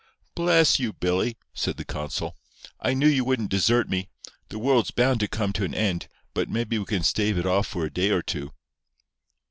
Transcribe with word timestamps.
"Bless 0.33 0.79
you, 0.79 0.93
Billy!" 0.93 1.37
said 1.53 1.77
the 1.77 1.85
consul. 1.85 2.35
"I 2.79 2.95
knew 2.95 3.07
you 3.07 3.23
wouldn't 3.23 3.51
desert 3.51 3.87
me. 3.87 4.09
The 4.49 4.57
world's 4.57 4.89
bound 4.89 5.19
to 5.19 5.27
come 5.27 5.53
to 5.53 5.63
an 5.63 5.75
end, 5.75 6.07
but 6.33 6.49
maybe 6.49 6.79
we 6.79 6.85
can 6.85 7.03
stave 7.03 7.37
it 7.37 7.45
off 7.45 7.67
for 7.67 7.85
a 7.85 7.93
day 7.93 8.09
or 8.09 8.23
two." 8.23 8.51